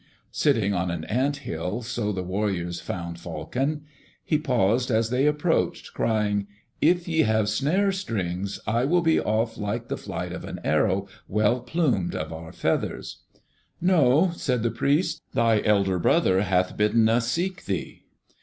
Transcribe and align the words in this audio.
Sitting 0.31 0.73
on 0.73 0.89
an 0.89 1.03
ant 1.05 1.37
hill, 1.45 1.83
so 1.83 2.11
the 2.11 2.23
warriors 2.23 2.81
found 2.81 3.19
Falcon. 3.19 3.83
He 4.23 4.39
paused 4.39 4.89
as 4.89 5.11
they 5.11 5.27
approached, 5.27 5.93
crying, 5.93 6.47
"If 6.81 7.07
ye 7.07 7.19
have 7.19 7.47
snare 7.49 7.91
strings, 7.91 8.59
I 8.65 8.83
will 8.83 9.01
be 9.03 9.19
off 9.19 9.59
like 9.59 9.89
the 9.89 9.97
flight 9.97 10.31
of 10.31 10.43
an 10.43 10.59
arrow 10.63 11.07
well 11.27 11.59
plumed 11.59 12.15
of 12.15 12.33
our 12.33 12.51
feathers!" 12.51 13.19
"No," 13.79 14.31
said 14.33 14.63
the 14.63 14.71
priests. 14.71 15.21
"Thy 15.35 15.61
elder 15.61 15.99
brother 15.99 16.41
hath 16.41 16.75
bidden 16.75 17.07
us 17.07 17.27
seek 17.29 17.65
thee." 17.65 18.05